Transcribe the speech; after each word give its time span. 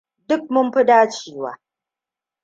Duk 0.29 0.43
mun 0.53 0.67
fi 0.73 0.81
dacewa. 0.87 1.51